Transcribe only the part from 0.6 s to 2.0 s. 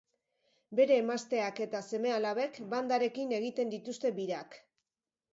Bere emazteak eta